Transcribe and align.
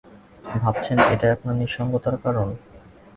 ভাবছেন, 0.55 0.97
এটাই 1.13 1.31
আপনার 1.31 1.55
নিঃসঙ্গতার 1.55 2.15
কারণ। 2.23 2.47